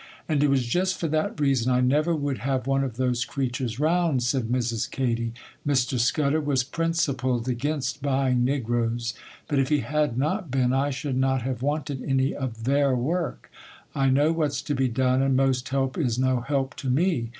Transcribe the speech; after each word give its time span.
'And 0.27 0.41
it 0.43 0.49
was 0.49 0.65
just 0.65 0.99
for 0.99 1.07
that 1.09 1.39
reason 1.39 1.71
I 1.71 1.79
never 1.79 2.15
would 2.15 2.39
have 2.39 2.65
one 2.65 2.83
of 2.83 2.97
those 2.97 3.23
creatures 3.23 3.79
'round,' 3.79 4.23
said 4.23 4.45
Mrs. 4.45 4.89
Katy. 4.89 5.31
'Mr. 5.63 5.99
Scudder 5.99 6.41
was 6.41 6.63
principled 6.63 7.47
against 7.47 8.01
buying 8.01 8.43
negroes,—but 8.43 9.59
if 9.59 9.69
he 9.69 9.81
had 9.81 10.17
not 10.17 10.49
been, 10.49 10.73
I 10.73 10.89
should 10.89 11.17
not 11.17 11.43
have 11.43 11.61
wanted 11.61 12.01
any 12.01 12.33
of 12.33 12.63
their 12.63 12.95
work. 12.95 13.51
I 13.93 14.09
know 14.09 14.31
what's 14.31 14.63
to 14.63 14.73
be 14.73 14.87
done, 14.87 15.21
and 15.21 15.35
most 15.35 15.69
help 15.69 15.99
is 15.99 16.17
no 16.17 16.39
help 16.39 16.73
to 16.77 16.89
me. 16.89 17.29